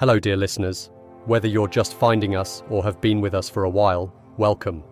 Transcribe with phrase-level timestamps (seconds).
[0.00, 0.88] Hello, dear listeners.
[1.26, 4.82] Whether you're just finding us or have been with us for a while, welcome.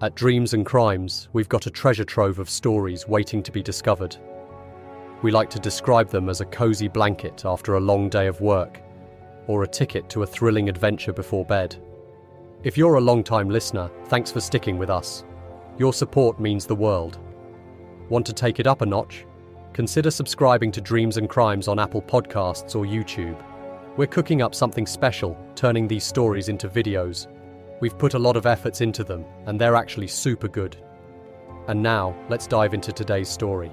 [0.00, 4.16] At Dreams and Crimes, we've got a treasure trove of stories waiting to be discovered.
[5.22, 8.80] We like to describe them as a cozy blanket after a long day of work,
[9.48, 11.74] or a ticket to a thrilling adventure before bed.
[12.62, 15.24] If you're a long-time listener, thanks for sticking with us.
[15.78, 17.18] Your support means the world.
[18.08, 19.26] Want to take it up a notch?
[19.72, 23.42] Consider subscribing to Dreams and Crimes on Apple Podcasts or YouTube.
[23.98, 27.26] We're cooking up something special, turning these stories into videos.
[27.80, 30.76] We've put a lot of efforts into them, and they're actually super good.
[31.66, 33.72] And now, let's dive into today's story.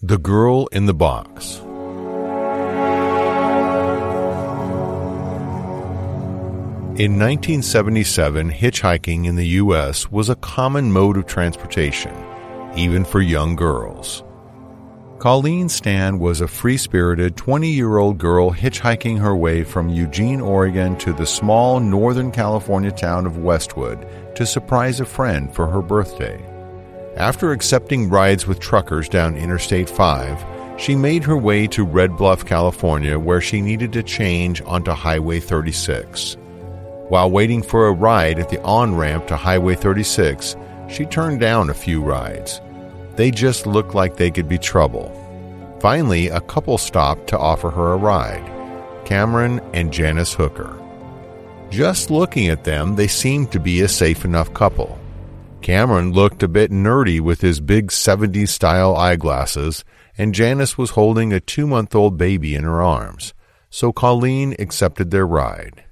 [0.00, 1.58] The Girl in the Box.
[6.98, 10.10] In 1977, hitchhiking in the U.S.
[10.10, 12.16] was a common mode of transportation,
[12.76, 14.24] even for young girls.
[15.18, 20.42] Colleen Stan was a free spirited 20 year old girl hitchhiking her way from Eugene,
[20.42, 25.80] Oregon to the small Northern California town of Westwood to surprise a friend for her
[25.80, 26.38] birthday.
[27.16, 30.44] After accepting rides with truckers down Interstate 5,
[30.78, 35.40] she made her way to Red Bluff, California, where she needed to change onto Highway
[35.40, 36.36] 36.
[37.08, 40.56] While waiting for a ride at the on ramp to Highway 36,
[40.90, 42.60] she turned down a few rides.
[43.16, 45.10] They just looked like they could be trouble.
[45.80, 48.52] Finally, a couple stopped to offer her a ride
[49.04, 50.76] Cameron and Janice Hooker.
[51.70, 54.98] Just looking at them, they seemed to be a safe enough couple.
[55.62, 59.84] Cameron looked a bit nerdy with his big 70s style eyeglasses,
[60.18, 63.34] and Janice was holding a two month old baby in her arms,
[63.70, 65.84] so Colleen accepted their ride.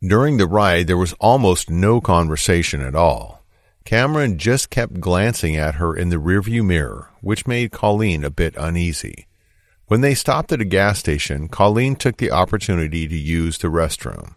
[0.00, 3.41] During the ride, there was almost no conversation at all.
[3.84, 8.54] Cameron just kept glancing at her in the rearview mirror, which made Colleen a bit
[8.56, 9.26] uneasy.
[9.86, 14.36] When they stopped at a gas station, Colleen took the opportunity to use the restroom.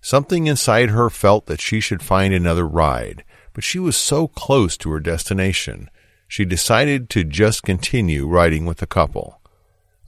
[0.00, 4.76] Something inside her felt that she should find another ride, but she was so close
[4.78, 5.88] to her destination,
[6.28, 9.40] she decided to just continue riding with the couple.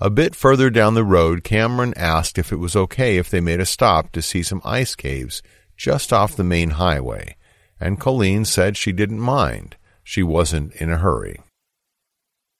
[0.00, 3.60] A bit further down the road, Cameron asked if it was okay if they made
[3.60, 5.42] a stop to see some ice caves
[5.76, 7.36] just off the main highway
[7.80, 9.76] and Colleen said she didn't mind.
[10.02, 11.40] She wasn't in a hurry.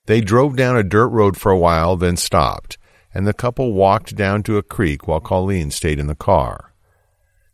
[0.07, 2.79] They drove down a dirt road for a while, then stopped,
[3.13, 6.73] and the couple walked down to a creek while Colleen stayed in the car.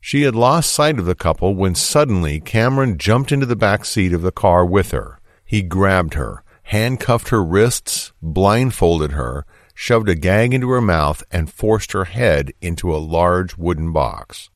[0.00, 4.12] She had lost sight of the couple when suddenly Cameron jumped into the back seat
[4.12, 5.18] of the car with her.
[5.44, 11.52] He grabbed her, handcuffed her wrists, blindfolded her, shoved a gag into her mouth, and
[11.52, 14.50] forced her head into a large wooden box.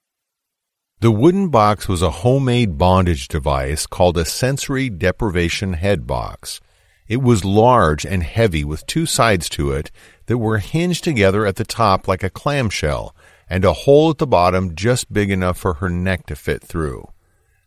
[1.00, 6.60] The wooden box was a homemade bondage device called a sensory deprivation head box.
[7.06, 9.92] It was large and heavy with two sides to it
[10.26, 13.14] that were hinged together at the top like a clamshell
[13.48, 17.06] and a hole at the bottom just big enough for her neck to fit through.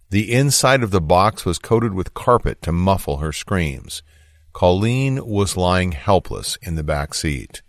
[0.10, 4.04] The inside of the box was coated with carpet to muffle her screams.
[4.52, 7.62] Colleen was lying helpless in the back seat.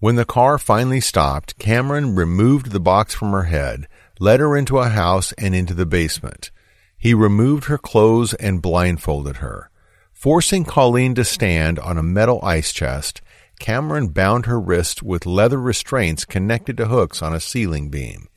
[0.00, 3.86] When the car finally stopped, Cameron removed the box from her head,
[4.20, 6.52] led her into a house and into the basement.
[6.96, 9.70] He removed her clothes and blindfolded her.
[10.12, 13.22] Forcing Colleen to stand on a metal ice chest,
[13.58, 18.28] Cameron bound her wrist with leather restraints connected to hooks on a ceiling beam.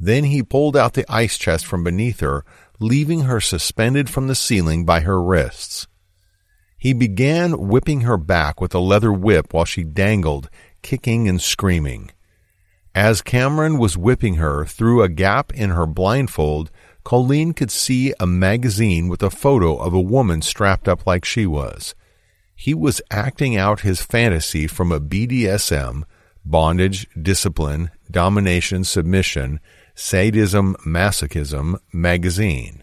[0.00, 2.44] Then he pulled out the ice chest from beneath her,
[2.80, 5.86] leaving her suspended from the ceiling by her wrists.
[6.78, 10.48] He began whipping her back with a leather whip while she dangled,
[10.82, 12.10] kicking and screaming.
[12.96, 16.70] As Cameron was whipping her through a gap in her blindfold,
[17.04, 21.44] Colleen could see a magazine with a photo of a woman strapped up like she
[21.44, 21.94] was.
[22.54, 26.04] He was acting out his fantasy from a BDSM,
[26.42, 29.60] bondage, discipline, domination, submission,
[29.94, 32.82] sadism, masochism magazine.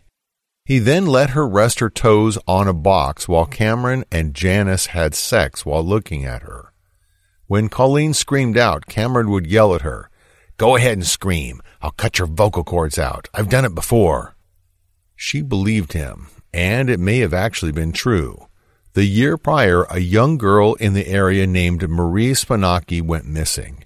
[0.64, 5.16] He then let her rest her toes on a box while Cameron and Janice had
[5.16, 6.73] sex while looking at her.
[7.48, 10.10] When Colleen screamed out, Cameron would yell at her,
[10.58, 11.62] Go ahead and scream.
[11.82, 13.28] I'll cut your vocal cords out.
[13.34, 14.36] I've done it before.
[15.16, 18.48] She believed him, and it may have actually been true.
[18.94, 23.86] The year prior, a young girl in the area named Marie Spannhake went missing.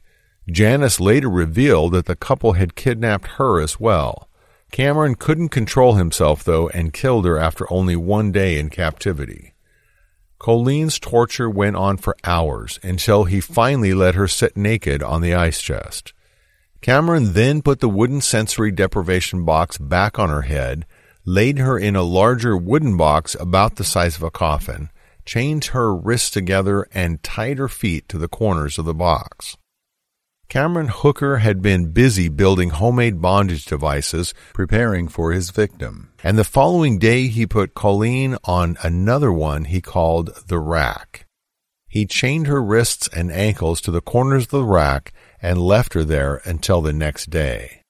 [0.50, 4.30] Janice later revealed that the couple had kidnapped her as well.
[4.72, 9.54] Cameron couldn't control himself, though, and killed her after only one day in captivity.
[10.40, 15.34] Colleen's torture went on for hours until he finally let her sit naked on the
[15.34, 16.14] ice chest.
[16.82, 20.86] Cameron then put the wooden sensory deprivation box back on her head,
[21.26, 24.90] laid her in a larger wooden box about the size of a coffin,
[25.26, 29.58] chained her wrists together, and tied her feet to the corners of the box.
[30.50, 36.14] Cameron Hooker had been busy building homemade bondage devices, preparing for his victim.
[36.24, 41.26] And the following day, he put Colleen on another one he called the rack.
[41.90, 46.06] He chained her wrists and ankles to the corners of the rack and left her
[46.06, 47.82] there until the next day.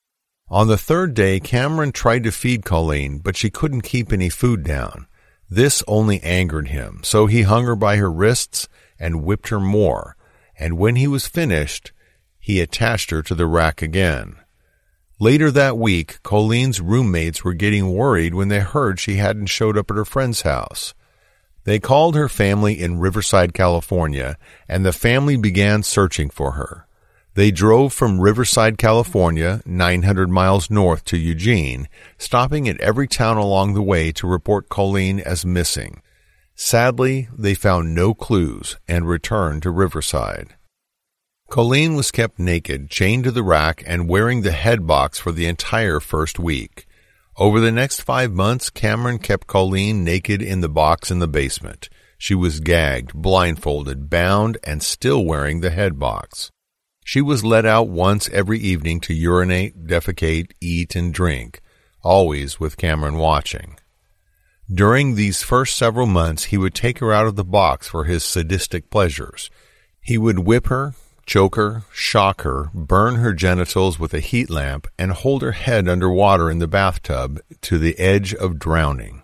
[0.49, 4.63] On the third day, Cameron tried to feed Colleen, but she couldn't keep any food
[4.63, 5.07] down.
[5.49, 8.67] This only angered him, so he hung her by her wrists
[8.99, 10.15] and whipped her more,
[10.57, 11.91] and when he was finished,
[12.47, 14.37] he attached her to the rack again.
[15.19, 19.91] Later that week, Colleen's roommates were getting worried when they heard she hadn't showed up
[19.91, 20.93] at her friend's house.
[21.65, 26.87] They called her family in Riverside, California, and the family began searching for her.
[27.33, 33.73] They drove from Riverside, California, 900 miles north to Eugene, stopping at every town along
[33.73, 36.01] the way to report Colleen as missing.
[36.55, 40.53] Sadly, they found no clues and returned to Riverside.
[41.49, 45.45] Colleen was kept naked, chained to the rack, and wearing the head box for the
[45.45, 46.85] entire first week.
[47.37, 51.87] Over the next five months, Cameron kept Colleen naked in the box in the basement.
[52.17, 56.51] She was gagged, blindfolded, bound, and still wearing the head box.
[57.05, 61.61] She was let out once every evening to urinate, defecate, eat, and drink,
[62.03, 63.77] always with Cameron watching.
[64.69, 68.25] During these first several months, he would take her out of the box for his
[68.25, 69.49] sadistic pleasures.
[70.01, 70.93] He would whip her,
[71.27, 75.87] choke her, shock her, burn her genitals with a heat lamp, and hold her head
[75.87, 79.21] under water in the bathtub to the edge of drowning.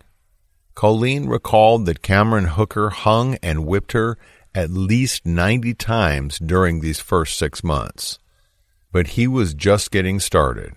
[0.76, 4.18] Colleen recalled that Cameron Hooker hung and whipped her
[4.54, 8.20] at least 90 times during these first six months.
[8.92, 10.74] But he was just getting started.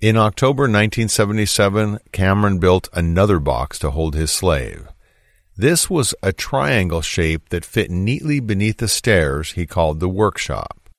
[0.00, 4.88] In October 1977, Cameron built another box to hold his slave.
[5.62, 10.90] This was a triangle shape that fit neatly beneath the stairs he called the workshop.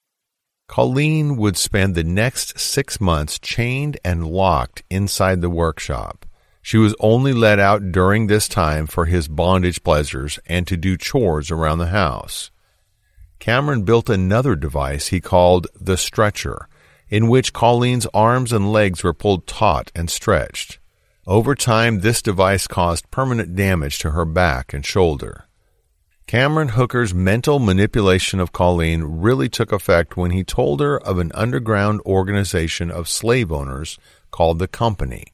[0.69, 6.25] Colleen would spend the next six months chained and locked inside the workshop.
[6.61, 10.95] She was only let out during this time for his bondage pleasures and to do
[10.95, 12.49] chores around the house.
[13.39, 16.69] Cameron built another device he called the stretcher,
[17.09, 20.79] in which Colleen's arms and legs were pulled taut and stretched.
[21.25, 25.45] Over time, this device caused permanent damage to her back and shoulder.
[26.27, 31.31] Cameron Hooker's mental manipulation of Colleen really took effect when he told her of an
[31.33, 33.97] underground organization of slave owners
[34.31, 35.27] called the Company.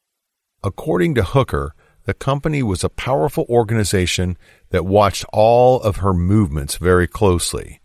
[0.64, 1.74] According to Hooker,
[2.06, 4.38] the Company was a powerful organization
[4.70, 7.82] that watched all of her movements very closely.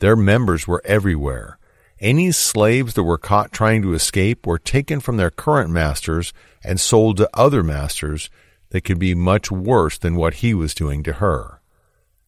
[0.00, 1.58] Their members were everywhere,
[2.00, 6.32] any slaves that were caught trying to escape were taken from their current masters
[6.62, 8.28] and sold to other masters
[8.70, 11.60] that could be much worse than what he was doing to her.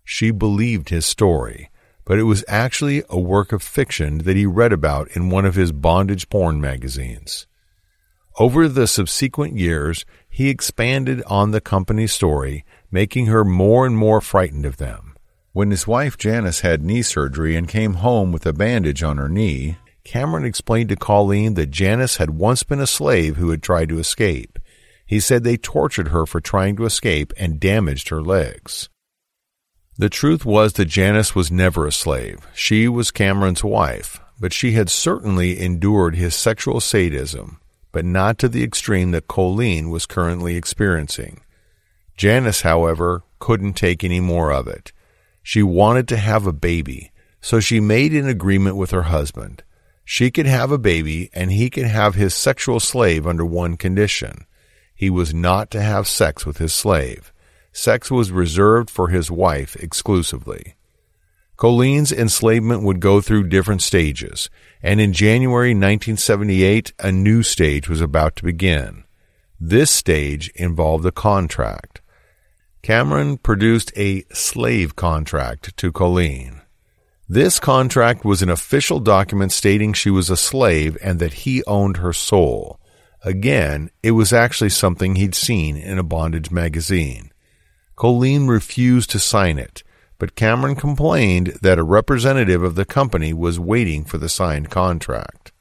[0.04, 1.70] She believed his story,
[2.04, 5.54] but it was actually a work of fiction that he read about in one of
[5.54, 7.46] his bondage porn magazines.
[8.38, 14.20] Over the subsequent years, he expanded on the company's story, making her more and more
[14.20, 15.17] frightened of them.
[15.52, 19.28] When his wife Janice had knee surgery and came home with a bandage on her
[19.28, 23.88] knee, Cameron explained to Colleen that Janice had once been a slave who had tried
[23.88, 24.58] to escape.
[25.06, 28.88] He said they tortured her for trying to escape and damaged her legs.
[29.96, 32.46] The truth was that Janice was never a slave.
[32.54, 37.58] She was Cameron's wife, but she had certainly endured his sexual sadism,
[37.90, 41.40] but not to the extreme that Colleen was currently experiencing.
[42.16, 44.92] Janice, however, couldn't take any more of it.
[45.48, 49.62] She wanted to have a baby, so she made an agreement with her husband.
[50.04, 54.44] She could have a baby, and he could have his sexual slave under one condition.
[54.94, 57.32] He was not to have sex with his slave.
[57.72, 60.74] Sex was reserved for his wife exclusively.
[61.56, 64.50] Colleen's enslavement would go through different stages,
[64.82, 69.04] and in January 1978, a new stage was about to begin.
[69.58, 72.02] This stage involved a contract.
[72.88, 76.62] Cameron produced a slave contract to Colleen.
[77.28, 81.98] This contract was an official document stating she was a slave and that he owned
[81.98, 82.80] her soul.
[83.22, 87.30] Again, it was actually something he'd seen in a bondage magazine.
[87.94, 89.82] Colleen refused to sign it,
[90.16, 95.52] but Cameron complained that a representative of the company was waiting for the signed contract.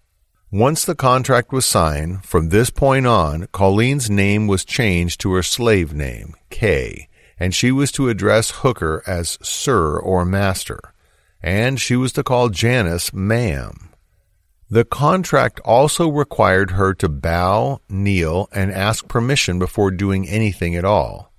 [0.49, 5.43] Once the contract was signed, from this point on, Colleen's name was changed to her
[5.43, 7.06] slave name, Kay,
[7.39, 10.79] and she was to address Hooker as Sir or Master,
[11.41, 13.89] and she was to call Janice Ma'am.
[14.69, 20.83] The contract also required her to bow, kneel, and ask permission before doing anything at
[20.83, 21.31] all.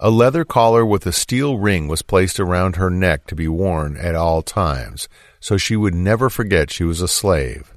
[0.00, 3.96] A leather collar with a steel ring was placed around her neck to be worn
[3.96, 5.08] at all times,
[5.38, 7.76] so she would never forget she was a slave.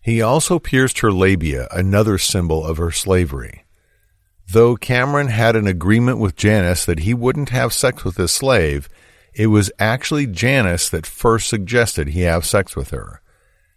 [0.00, 3.64] He also pierced her labia, another symbol of her slavery.
[4.52, 8.88] Though Cameron had an agreement with Janice that he wouldn't have sex with his slave,
[9.32, 13.20] it was actually Janice that first suggested he have sex with her.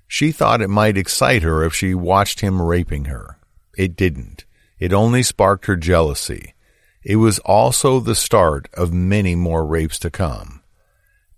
[0.08, 3.38] She thought it might excite her if she watched him raping her.
[3.78, 4.46] It didn't.
[4.80, 6.56] It only sparked her jealousy.
[7.04, 10.64] It was also the start of many more rapes to come.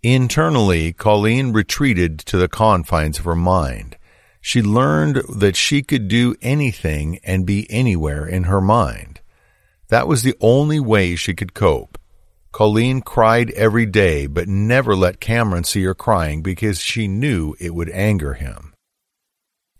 [0.01, 3.97] Internally, Colleen retreated to the confines of her mind.
[4.39, 9.19] She learned that she could do anything and be anywhere in her mind.
[9.89, 11.97] That was the only way she could cope.
[12.51, 17.75] Colleen cried every day, but never let Cameron see her crying because she knew it
[17.75, 18.73] would anger him.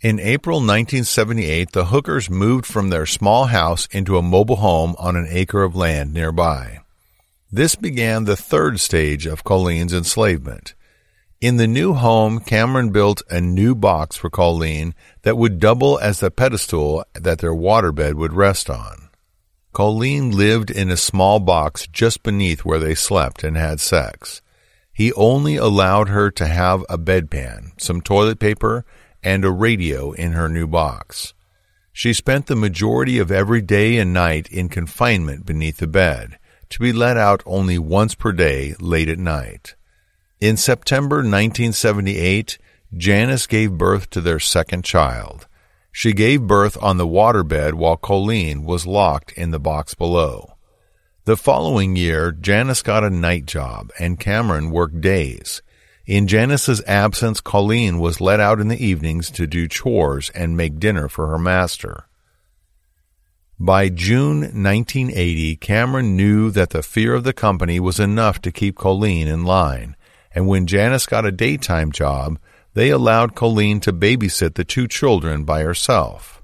[0.02, 5.16] In April 1978, the Hookers moved from their small house into a mobile home on
[5.16, 6.82] an acre of land nearby.
[7.52, 10.76] This began the third stage of Colleen's enslavement.
[11.40, 16.20] In the new home, Cameron built a new box for Colleen that would double as
[16.20, 19.05] the pedestal that their waterbed would rest on.
[19.75, 24.41] Colleen lived in a small box just beneath where they slept and had sex.
[24.94, 28.86] He only allowed her to have a bedpan, some toilet paper,
[29.22, 31.34] and a radio in her new box.
[31.91, 36.39] She spent the majority of every day and night in confinement beneath the bed,
[36.70, 39.75] to be let out only once per day late at night.
[40.39, 42.58] In September 1978,
[42.96, 45.48] Janice gave birth to their second child.
[45.98, 50.58] She gave birth on the waterbed while Colleen was locked in the box below.
[51.24, 55.62] The following year, Janice got a night job and Cameron worked days.
[56.06, 60.80] In Janice's absence, Colleen was let out in the evenings to do chores and make
[60.80, 62.10] dinner for her master.
[63.58, 68.75] By June 1980, Cameron knew that the fear of the company was enough to keep
[68.75, 69.96] Colleen in line
[70.36, 72.38] and when Janice got a daytime job,
[72.75, 76.44] they allowed Colleen to babysit the two children by herself.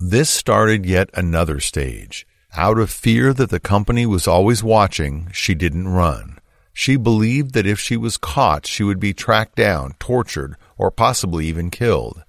[0.00, 2.26] This started yet another stage.
[2.56, 6.38] Out of fear that the company was always watching, she didn't run.
[6.72, 11.46] She believed that if she was caught, she would be tracked down, tortured, or possibly
[11.46, 12.22] even killed.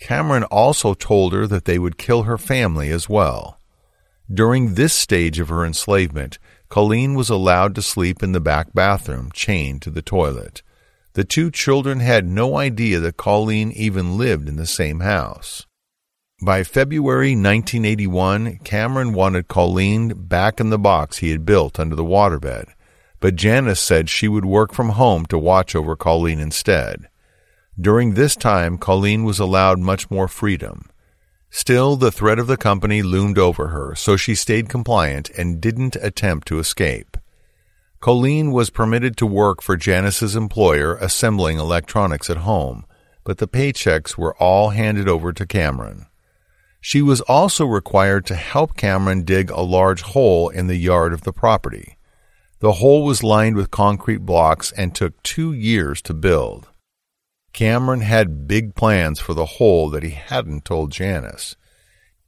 [0.00, 3.58] Cameron also told her that they would kill her family as well.
[4.32, 9.30] During this stage of her enslavement, Colleen was allowed to sleep in the back bathroom,
[9.32, 10.62] chained to the toilet.
[11.14, 15.66] The two children had no idea that Colleen even lived in the same house.
[16.42, 22.04] By February 1981, Cameron wanted Colleen back in the box he had built under the
[22.04, 22.72] waterbed,
[23.20, 27.08] but Janice said she would work from home to watch over Colleen instead.
[27.78, 30.88] During this time, Colleen was allowed much more freedom.
[31.50, 35.96] Still, the threat of the company loomed over her, so she stayed compliant and didn't
[35.96, 37.18] attempt to escape.
[38.02, 42.84] Colleen was permitted to work for Janice's employer assembling electronics at home,
[43.22, 46.06] but the paychecks were all handed over to Cameron.
[46.80, 51.20] She was also required to help Cameron dig a large hole in the yard of
[51.20, 51.96] the property.
[52.58, 56.70] The hole was lined with concrete blocks and took two years to build.
[57.52, 61.54] Cameron had big plans for the hole that he hadn't told Janice.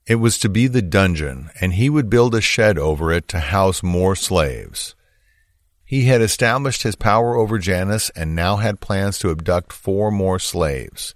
[0.06, 3.40] It was to be the dungeon, and he would build a shed over it to
[3.40, 4.94] house more slaves.
[5.94, 10.40] He had established his power over Janice and now had plans to abduct four more
[10.40, 11.14] slaves.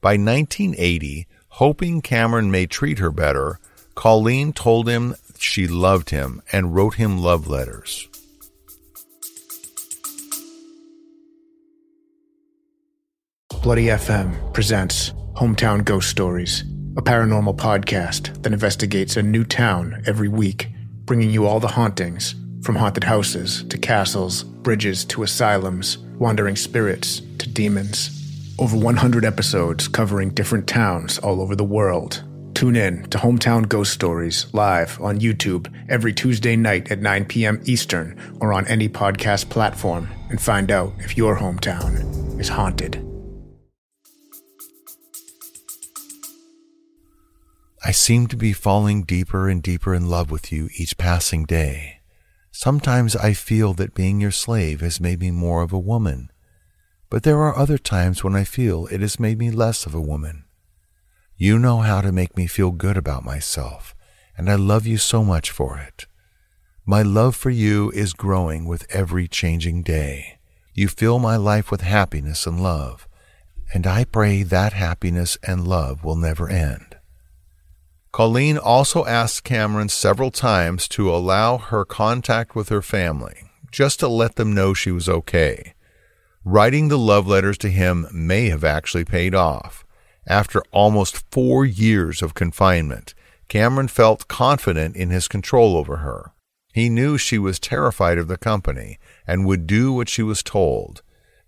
[0.00, 3.60] By 1980, hoping Cameron may treat her better,
[3.94, 8.08] Colleen told him she loved him and wrote him love letters.
[13.62, 16.62] Bloody FM presents Hometown Ghost Stories,
[16.96, 20.68] a paranormal podcast that investigates a new town every week,
[21.04, 27.22] bringing you all the hauntings from haunted houses to castles, bridges to asylums, wandering spirits
[27.38, 28.16] to demons.
[28.58, 32.22] Over 100 episodes covering different towns all over the world.
[32.54, 37.60] Tune in to Hometown Ghost Stories live on YouTube every Tuesday night at 9 p.m.
[37.64, 43.02] Eastern or on any podcast platform and find out if your hometown is haunted.
[47.82, 51.99] I seem to be falling deeper and deeper in love with you each passing day.
[52.52, 56.30] Sometimes I feel that being your slave has made me more of a woman,
[57.08, 60.00] but there are other times when I feel it has made me less of a
[60.00, 60.44] woman.
[61.36, 63.94] You know how to make me feel good about myself,
[64.36, 66.06] and I love you so much for it.
[66.84, 70.38] My love for you is growing with every changing day.
[70.74, 73.08] You fill my life with happiness and love,
[73.72, 76.89] and I pray that happiness and love will never end.
[78.12, 84.08] Colleen also asked Cameron several times to allow her contact with her family, just to
[84.08, 85.74] let them know she was okay.
[86.44, 89.84] Writing the love letters to him may have actually paid off.
[90.26, 93.14] After almost four years of confinement,
[93.48, 96.32] Cameron felt confident in his control over her.
[96.72, 101.02] He knew she was terrified of the company and would do what she was told.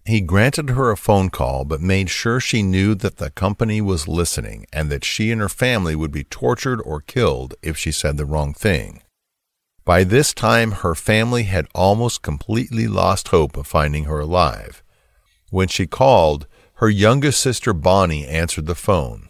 [0.05, 4.09] He granted her a phone call, but made sure she knew that the company was
[4.09, 8.17] listening and that she and her family would be tortured or killed if she said
[8.17, 9.03] the wrong thing.
[9.85, 14.83] By this time, her family had almost completely lost hope of finding her alive.
[15.51, 19.29] When she called, her youngest sister Bonnie answered the phone.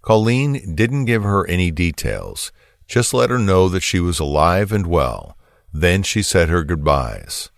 [0.00, 2.50] Colleen didn't give her any details,
[2.86, 5.36] just let her know that she was alive and well.
[5.72, 7.50] Then she said her goodbyes.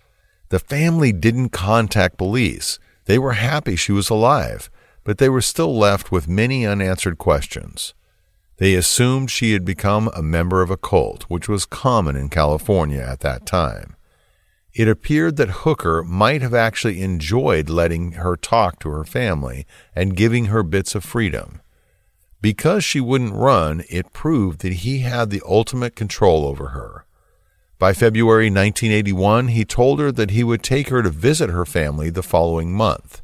[0.51, 2.79] The family didn't contact police.
[3.05, 4.71] They were happy she was alive,
[5.05, 7.95] but they were still left with many unanswered questions.
[8.57, 13.01] They assumed she had become a member of a cult, which was common in California
[13.01, 13.95] at that time.
[14.75, 20.17] It appeared that Hooker might have actually enjoyed letting her talk to her family and
[20.17, 21.61] giving her bits of freedom.
[22.41, 27.05] Because she wouldn't run, it proved that he had the ultimate control over her.
[27.79, 32.11] By February 1981, he told her that he would take her to visit her family
[32.11, 33.23] the following month.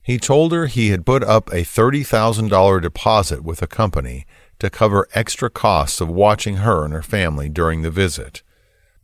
[0.00, 4.24] He told her he had put up a $30,000 deposit with a company
[4.60, 8.42] to cover extra costs of watching her and her family during the visit.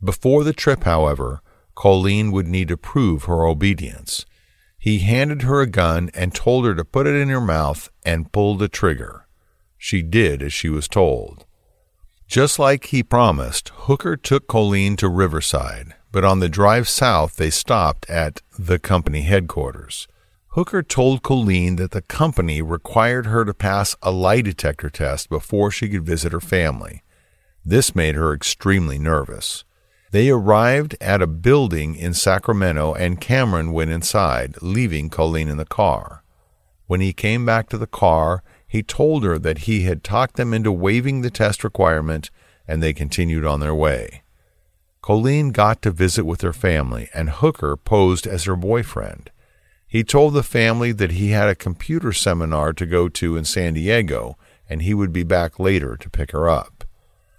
[0.01, 1.41] Before the trip, however,
[1.75, 4.25] Colleen would need to prove her obedience.
[4.79, 8.31] He handed her a gun and told her to put it in her mouth and
[8.31, 9.27] pull the trigger.
[9.77, 11.44] She did as she was told.
[12.27, 17.49] Just like he promised, Hooker took Colleen to Riverside, but on the drive south they
[17.49, 20.07] stopped at the company headquarters.
[20.49, 25.69] Hooker told Colleen that the company required her to pass a lie detector test before
[25.69, 27.03] she could visit her family.
[27.63, 29.63] This made her extremely nervous.
[30.11, 35.65] They arrived at a building in Sacramento and Cameron went inside, leaving Colleen in the
[35.65, 36.23] car.
[36.87, 40.53] When he came back to the car, he told her that he had talked them
[40.53, 42.29] into waiving the test requirement,
[42.67, 44.23] and they continued on their way.
[45.01, 49.29] Colleen got to visit with her family, and Hooker posed as her boyfriend.
[49.87, 53.75] He told the family that he had a computer seminar to go to in San
[53.75, 54.35] Diego,
[54.67, 56.83] and he would be back later to pick her up.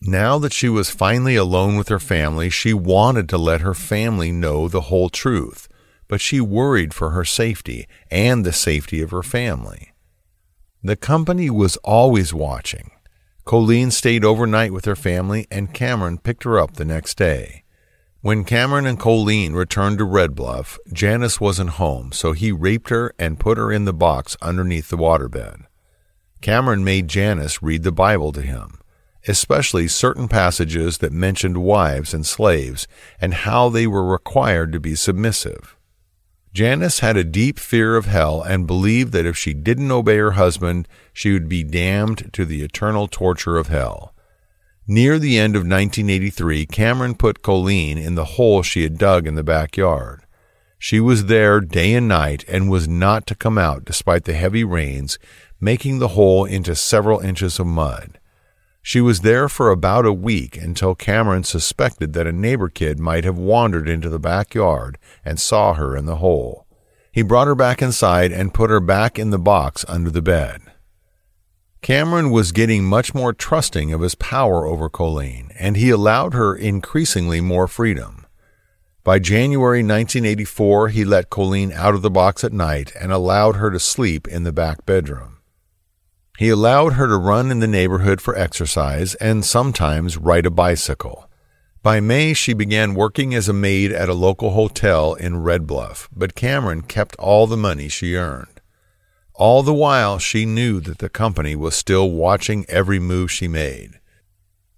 [0.01, 4.31] Now that she was finally alone with her family, she wanted to let her family
[4.31, 5.69] know the whole truth,
[6.07, 9.93] but she worried for her safety and the safety of her family.
[10.87, 12.92] The company was always watching.
[13.44, 17.64] Colleen stayed overnight with her family, and Cameron picked her up the next day.
[18.20, 23.12] When Cameron and Colleen returned to Red Bluff, Janice wasn't home, so he raped her
[23.18, 25.64] and put her in the box underneath the waterbed.
[26.40, 28.79] Cameron made Janice read the Bible to him,
[29.27, 32.87] especially certain passages that mentioned wives and slaves
[33.20, 35.76] and how they were required to be submissive.
[36.57, 40.31] Janice had a deep fear of hell and believed that if she didn't obey her
[40.31, 44.14] husband, she would be damned to the eternal torture of hell.
[44.87, 49.35] Near the end of 1983, Cameron put Colleen in the hole she had dug in
[49.35, 50.23] the backyard.
[50.79, 54.64] She was there day and night and was not to come out despite the heavy
[54.64, 55.19] rains,
[55.61, 58.19] making the hole into several inches of mud.
[58.88, 63.25] She was there for about a week until Cameron suspected that a neighbor kid might
[63.25, 66.68] have wandered into the backyard and saw her in the hole.
[67.11, 70.62] He brought her back inside and put her back in the box under the bed.
[71.83, 76.55] Cameron was getting much more trusting of his power over Colleen, and he allowed her
[76.55, 78.25] increasingly more freedom.
[79.03, 83.72] By January 1984, he let Colleen out of the box at night and allowed her
[83.72, 85.36] to sleep in the back bedroom.
[86.38, 91.31] He allowed her to run in the neighborhood for exercise and sometimes ride a bicycle.
[91.83, 96.09] By May, she began working as a maid at a local hotel in Red Bluff,
[96.14, 98.61] but Cameron kept all the money she earned.
[99.35, 104.01] All the while, she knew that the company was still watching every move she made.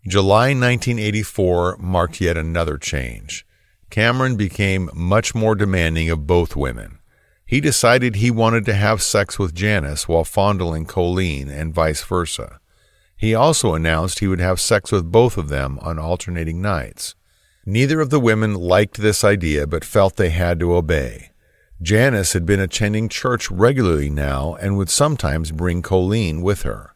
[0.06, 3.46] July 1984 marked yet another change.
[3.90, 6.97] Cameron became much more demanding of both women.
[7.48, 12.60] He decided he wanted to have sex with Janice while fondling Colleen and vice versa.
[13.16, 17.14] He also announced he would have sex with both of them on alternating nights.
[17.64, 21.30] Neither of the women liked this idea but felt they had to obey.
[21.80, 26.94] Janice had been attending church regularly now and would sometimes bring Colleen with her.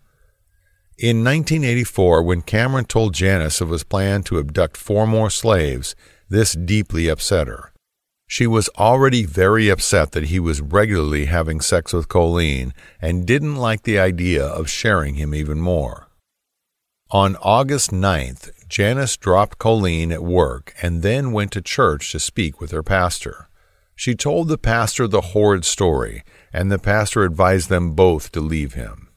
[0.99, 5.97] In 1984, when Cameron told Janice of his plan to abduct four more slaves,
[6.29, 7.73] this deeply upset her.
[8.33, 13.57] She was already very upset that he was regularly having sex with Colleen and didn't
[13.57, 16.09] like the idea of sharing him even more.
[17.11, 22.59] On August 9th, Janice dropped Colleen at work and then went to church to speak
[22.59, 23.51] with her pastor.
[23.95, 28.73] She told the pastor the horrid story, and the pastor advised them both to leave
[28.73, 29.09] him.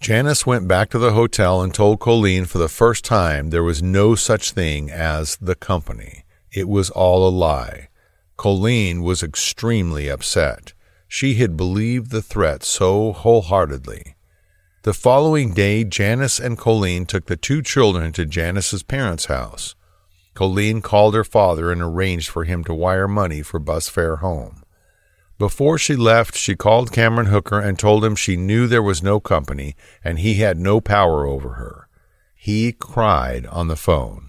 [0.00, 3.82] Janice went back to the hotel and told Colleen for the first time there was
[3.82, 6.22] no such thing as the company.
[6.52, 7.88] It was all a lie.
[8.38, 10.72] Colleen was extremely upset.
[11.08, 14.14] She had believed the threat so wholeheartedly.
[14.84, 19.74] The following day, Janice and Colleen took the two children to Janice's parents' house.
[20.34, 24.62] Colleen called her father and arranged for him to wire money for bus fare home.
[25.36, 29.18] Before she left, she called Cameron Hooker and told him she knew there was no
[29.18, 29.74] company
[30.04, 31.88] and he had no power over her.
[32.36, 34.27] He cried on the phone.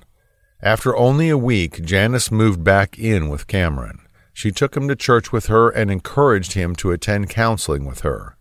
[0.61, 3.99] After only a week, Janice moved back in with Cameron.
[4.33, 8.35] She took him to church with her and encouraged him to attend counseling with her.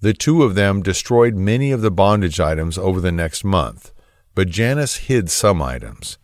[0.00, 3.92] The two of them destroyed many of the bondage items over the next month,
[4.34, 6.18] but Janice hid some items.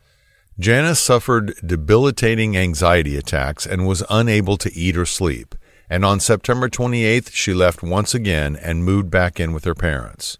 [0.58, 5.54] Janice suffered debilitating anxiety attacks and was unable to eat or sleep
[5.90, 10.38] and on September 28th, she left once again and moved back in with her parents.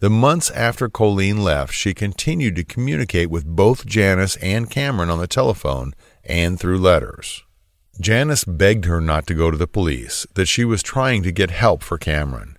[0.00, 5.18] The months after Colleen left, she continued to communicate with both Janice and Cameron on
[5.18, 7.42] the telephone and through letters.
[8.00, 11.50] Janice begged her not to go to the police, that she was trying to get
[11.50, 12.56] help for Cameron.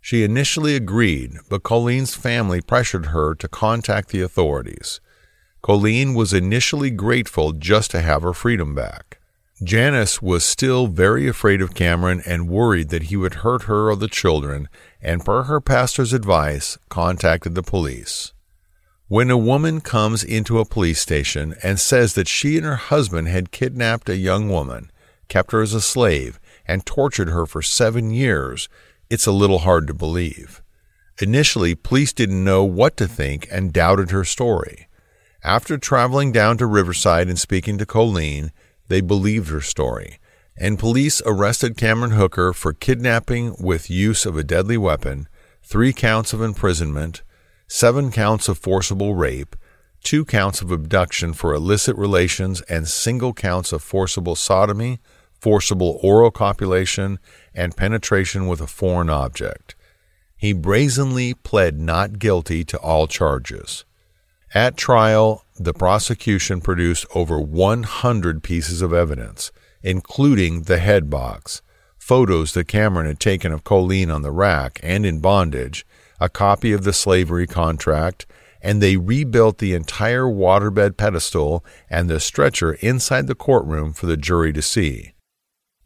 [0.00, 5.02] She initially agreed, but Colleen's family pressured her to contact the authorities.
[5.60, 9.20] Colleen was initially grateful just to have her freedom back.
[9.62, 13.96] Janice was still very afraid of Cameron and worried that he would hurt her or
[13.96, 14.68] the children,
[15.00, 18.32] and per her pastor's advice, contacted the police.
[19.08, 23.28] When a woman comes into a police station and says that she and her husband
[23.28, 24.90] had kidnapped a young woman,
[25.28, 28.68] kept her as a slave, and tortured her for seven years,
[29.08, 30.62] it's a little hard to believe.
[31.20, 34.88] Initially, police didn't know what to think and doubted her story.
[35.42, 38.52] After traveling down to Riverside and speaking to Colleen,
[38.88, 40.18] they believed her story,
[40.60, 45.28] and police arrested Cameron Hooker for kidnapping with use of a deadly weapon,
[45.62, 47.22] three counts of imprisonment,
[47.68, 49.54] seven counts of forcible rape,
[50.02, 54.98] two counts of abduction for illicit relations, and single counts of forcible sodomy,
[55.40, 57.18] forcible oral copulation,
[57.54, 59.76] and penetration with a foreign object.
[60.36, 63.84] He brazenly pled not guilty to all charges.
[64.54, 69.50] At trial, the prosecution produced over 100 pieces of evidence,
[69.82, 71.62] including the head box,
[71.98, 75.84] photos that Cameron had taken of Colleen on the rack and in bondage,
[76.20, 78.26] a copy of the slavery contract,
[78.60, 84.16] and they rebuilt the entire waterbed pedestal and the stretcher inside the courtroom for the
[84.16, 85.12] jury to see.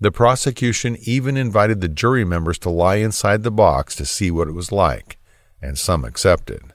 [0.00, 4.48] The prosecution even invited the jury members to lie inside the box to see what
[4.48, 5.18] it was like,
[5.60, 6.72] and some accepted.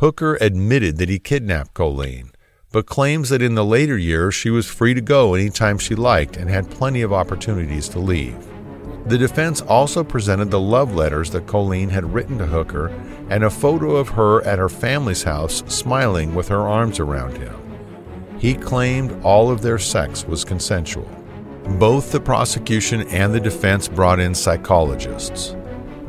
[0.00, 2.32] Hooker admitted that he kidnapped Colleen,
[2.72, 6.38] but claims that in the later years she was free to go anytime she liked
[6.38, 8.34] and had plenty of opportunities to leave.
[9.04, 12.86] The defense also presented the love letters that Colleen had written to Hooker
[13.28, 17.54] and a photo of her at her family's house smiling with her arms around him.
[18.38, 21.10] He claimed all of their sex was consensual.
[21.78, 25.54] Both the prosecution and the defense brought in psychologists.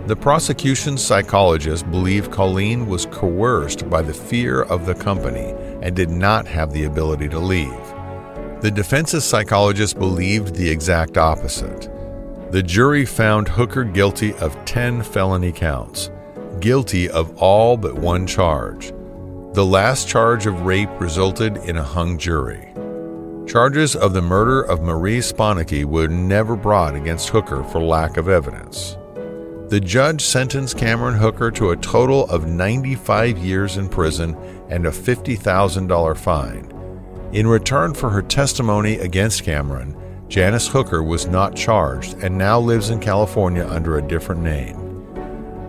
[0.07, 6.09] The prosecution's psychologist believed Colleen was coerced by the fear of the company and did
[6.09, 7.69] not have the ability to leave.
[8.61, 11.87] The defense's psychologist believed the exact opposite.
[12.49, 16.09] The jury found Hooker guilty of 10 felony counts,
[16.59, 18.93] guilty of all but one charge.
[19.53, 22.73] The last charge of rape resulted in a hung jury.
[23.47, 28.27] Charges of the murder of Marie Spannhake were never brought against Hooker for lack of
[28.27, 28.97] evidence
[29.71, 34.35] the judge sentenced Cameron Hooker to a total of 95 years in prison
[34.67, 36.69] and a $50,000 fine.
[37.31, 39.95] In return for her testimony against Cameron,
[40.27, 44.75] Janice Hooker was not charged and now lives in California under a different name.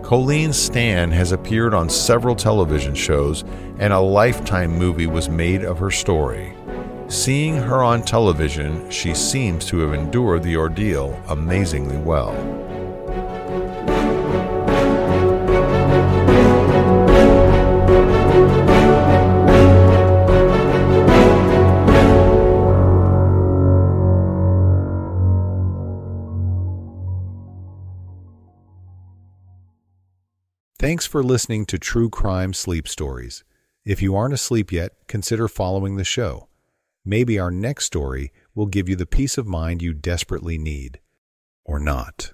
[0.03, 3.45] Colleen Stan has appeared on several television shows,
[3.79, 6.53] and a Lifetime movie was made of her story.
[7.07, 12.62] Seeing her on television, she seems to have endured the ordeal amazingly well.
[30.93, 33.43] Thanks for listening to True Crime Sleep Stories.
[33.83, 36.49] If you aren't asleep yet, consider following the show.
[37.03, 40.99] Maybe our next story will give you the peace of mind you desperately need.
[41.65, 42.33] Or not.